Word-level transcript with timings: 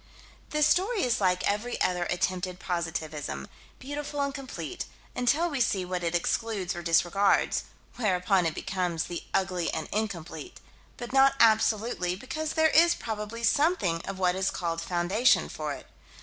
The 0.49 0.63
story 0.63 1.03
is 1.03 1.21
like 1.21 1.47
every 1.47 1.79
other 1.79 2.05
attempted 2.05 2.59
positivism 2.59 3.47
beautiful 3.77 4.19
and 4.21 4.33
complete, 4.33 4.85
until 5.15 5.47
we 5.47 5.61
see 5.61 5.85
what 5.85 6.03
it 6.03 6.15
excludes 6.15 6.75
or 6.75 6.81
disregards; 6.81 7.65
whereupon 7.97 8.47
it 8.47 8.55
becomes 8.55 9.03
the 9.03 9.23
ugly 9.31 9.69
and 9.71 9.87
incomplete 9.91 10.59
but 10.97 11.13
not 11.13 11.35
absolutely, 11.39 12.15
because 12.15 12.53
there 12.53 12.69
is 12.69 12.95
probably 12.95 13.43
something 13.43 14.01
of 14.05 14.17
what 14.17 14.33
is 14.33 14.49
called 14.49 14.81
foundation 14.81 15.47
for 15.47 15.71
it. 15.71 15.85